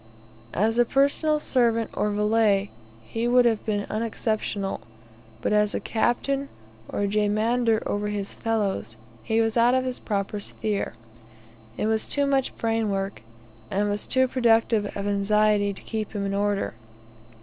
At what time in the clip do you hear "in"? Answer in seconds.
16.25-16.33